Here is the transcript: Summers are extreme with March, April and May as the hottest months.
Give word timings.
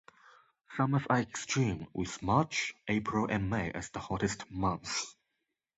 Summers 0.75 1.03
are 1.11 1.19
extreme 1.19 1.85
with 1.93 2.23
March, 2.23 2.73
April 2.87 3.27
and 3.29 3.51
May 3.51 3.71
as 3.71 3.91
the 3.91 3.99
hottest 3.99 4.49
months. 4.49 5.15